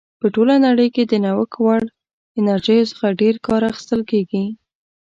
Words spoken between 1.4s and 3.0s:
وړ انرژیو